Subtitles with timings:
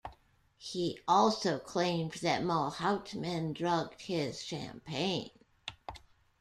[0.57, 5.29] He also claimed that Mol-Houteman drugged his champagne.